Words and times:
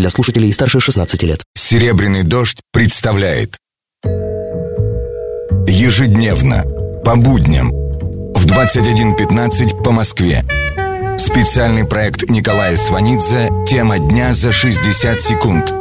для 0.00 0.10
слушателей 0.10 0.52
старше 0.52 0.80
16 0.80 1.22
лет. 1.22 1.40
«Серебряный 1.54 2.24
дождь» 2.24 2.60
представляет 2.72 3.56
Ежедневно, 5.66 6.62
по 7.04 7.16
будням, 7.16 7.68
в 8.34 8.46
21.15 8.46 9.82
по 9.84 9.92
Москве. 9.92 10.42
Специальный 11.18 11.86
проект 11.86 12.28
Николая 12.30 12.76
Сванидзе 12.76 13.48
«Тема 13.66 13.98
дня 13.98 14.32
за 14.32 14.52
60 14.52 15.20
секунд». 15.20 15.74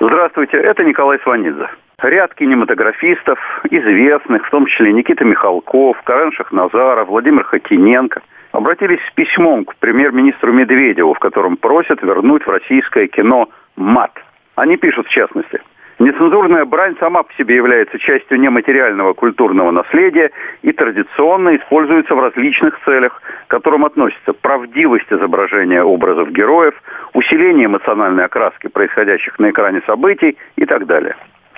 Здравствуйте, 0.00 0.58
это 0.58 0.84
Николай 0.84 1.18
Сванидзе. 1.22 1.66
Ряд 2.02 2.34
кинематографистов, 2.34 3.38
известных, 3.70 4.46
в 4.46 4.50
том 4.50 4.66
числе 4.66 4.92
Никита 4.92 5.24
Михалков, 5.24 5.96
Карен 6.02 6.30
Шахназаров, 6.30 7.08
Владимир 7.08 7.42
Хотиненко, 7.44 8.20
обратились 8.52 9.00
с 9.08 9.14
письмом 9.14 9.64
к 9.64 9.74
премьер-министру 9.76 10.52
Медведеву, 10.52 11.14
в 11.14 11.18
котором 11.18 11.56
просят 11.56 12.02
вернуть 12.02 12.44
в 12.44 12.50
российское 12.50 13.06
кино 13.06 13.48
мат. 13.76 14.12
Они 14.56 14.76
пишут, 14.76 15.06
в 15.06 15.10
частности, 15.10 15.62
Нецензурная 15.98 16.66
брань 16.66 16.96
сама 17.00 17.22
по 17.22 17.32
себе 17.32 17.56
является 17.56 17.98
частью 17.98 18.38
нематериального 18.40 19.14
культурного 19.14 19.70
наследия 19.70 20.30
и 20.60 20.72
традиционно 20.72 21.56
используется 21.56 22.14
в 22.14 22.20
различных 22.20 22.78
целях, 22.84 23.22
к 23.46 23.50
которым 23.50 23.86
относятся 23.86 24.34
правдивость 24.34 25.10
изображения 25.10 25.82
образов 25.82 26.30
героев, 26.30 26.74
усиление 27.14 27.64
эмоциональной 27.64 28.26
окраски 28.26 28.66
происходящих 28.66 29.38
на 29.38 29.48
экране 29.48 29.80
событий 29.86 30.36
и 30.56 30.66
так 30.66 30.84
далее. 30.84 31.16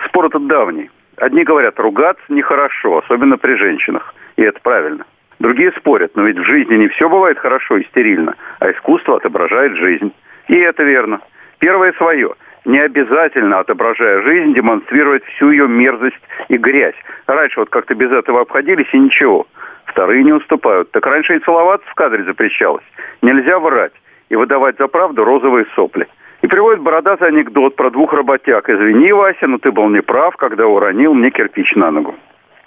Спор 0.09 0.27
этот 0.27 0.47
давний. 0.47 0.91
Одни 1.17 1.45
говорят, 1.45 1.79
ругаться 1.79 2.25
нехорошо, 2.29 2.99
особенно 2.99 3.39
при 3.39 3.55
женщинах. 3.55 4.15
И 4.37 4.43
это 4.43 4.61
правильно. 4.61 5.05
Другие 5.39 5.73
спорят, 5.73 6.13
но 6.17 6.25
ведь 6.25 6.39
в 6.39 6.45
жизни 6.45 6.75
не 6.77 6.89
все 6.89 7.09
бывает 7.09 7.39
хорошо 7.39 7.77
и 7.77 7.85
стерильно, 7.85 8.35
а 8.59 8.71
искусство 8.71 9.17
отображает 9.17 9.77
жизнь. 9.77 10.13
И 10.49 10.57
это 10.57 10.83
верно. 10.85 11.21
Первое 11.59 11.93
свое. 11.93 12.35
Не 12.65 12.81
обязательно, 12.81 13.61
отображая 13.61 14.23
жизнь, 14.23 14.55
демонстрировать 14.55 15.25
всю 15.25 15.51
ее 15.51 15.69
мерзость 15.69 16.21
и 16.49 16.57
грязь. 16.57 16.97
Раньше 17.27 17.61
вот 17.61 17.71
как-то 17.71 17.95
без 17.95 18.11
этого 18.11 18.43
обходились 18.43 18.89
и 18.93 18.99
ничего. 18.99 19.47
Вторые 19.87 20.23
не 20.25 20.33
уступают. 20.33 20.91
Так 20.91 21.07
раньше 21.07 21.37
и 21.37 21.41
целоваться 21.41 21.89
в 21.89 21.95
кадре 21.95 22.25
запрещалось. 22.25 22.85
Нельзя 23.23 23.59
врать 23.59 23.93
и 24.29 24.37
выдавать 24.37 24.77
за 24.79 24.89
правду 24.89 25.25
розовые 25.25 25.67
сопли. 25.75 26.07
И 26.43 26.47
приводит 26.47 26.81
бородатый 26.81 27.29
анекдот 27.29 27.77
про 27.77 27.91
двух 27.91 28.13
работяг. 28.13 28.69
«Извини, 28.69 29.13
Вася, 29.13 29.47
но 29.47 29.59
ты 29.59 29.73
был 29.73 29.89
неправ, 29.89 30.37
когда 30.37 30.67
уронил 30.67 31.15
мне 31.15 31.31
кирпич 31.31 31.75
на 31.75 31.91
ногу». 31.91 32.15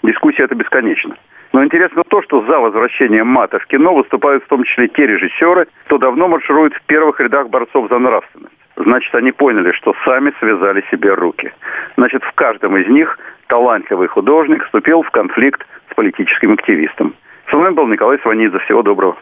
Дискуссия 0.04 0.44
это 0.44 0.56
бесконечна. 0.56 1.16
Но 1.54 1.64
интересно 1.64 2.04
то, 2.08 2.22
что 2.22 2.42
за 2.46 2.60
возвращением 2.60 3.28
мата 3.28 3.60
в 3.60 3.66
кино 3.68 3.94
выступают 3.94 4.44
в 4.44 4.48
том 4.48 4.64
числе 4.64 4.88
те 4.88 5.06
режиссеры, 5.06 5.68
кто 5.86 5.98
давно 5.98 6.28
марширует 6.28 6.74
в 6.74 6.82
первых 6.86 7.20
рядах 7.20 7.50
борцов 7.50 7.90
за 7.90 8.00
нравственность. 8.00 8.56
Значит, 8.78 9.14
они 9.16 9.32
поняли, 9.32 9.72
что 9.74 9.94
сами 10.06 10.34
связали 10.40 10.84
себе 10.90 11.14
руки. 11.14 11.52
Значит, 11.98 12.24
в 12.24 12.32
каждом 12.34 12.78
из 12.78 12.88
них 12.88 13.20
талантливый 13.48 14.08
художник 14.08 14.64
вступил 14.66 15.04
в 15.04 15.12
конфликт 15.12 15.66
с 15.92 15.96
политическим 15.96 16.54
активистом. 16.54 17.14
С 17.50 17.54
вами 17.54 17.74
был 17.74 17.88
Николай 17.88 18.18
Сванидзе. 18.20 18.60
Всего 18.60 18.82
доброго. 18.82 19.18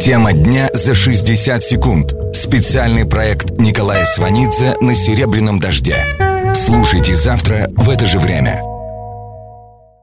Тема 0.00 0.32
дня 0.32 0.70
за 0.72 0.94
60 0.94 1.62
секунд. 1.62 2.14
Специальный 2.32 3.04
проект 3.04 3.50
Николая 3.60 4.06
Сванидзе 4.06 4.74
на 4.80 4.94
«Серебряном 4.94 5.60
дожде». 5.60 5.96
Слушайте 6.54 7.12
завтра 7.12 7.68
в 7.76 7.90
это 7.90 8.06
же 8.06 8.18
время. 8.18 8.62